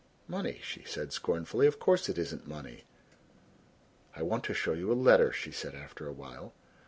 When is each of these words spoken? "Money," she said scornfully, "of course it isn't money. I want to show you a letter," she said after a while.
"Money," 0.27 0.59
she 0.63 0.83
said 0.83 1.13
scornfully, 1.13 1.67
"of 1.67 1.77
course 1.77 2.09
it 2.09 2.17
isn't 2.17 2.47
money. 2.47 2.85
I 4.15 4.23
want 4.23 4.43
to 4.45 4.53
show 4.55 4.73
you 4.73 4.91
a 4.91 4.95
letter," 4.97 5.31
she 5.31 5.51
said 5.51 5.75
after 5.75 6.07
a 6.07 6.11
while. 6.11 6.55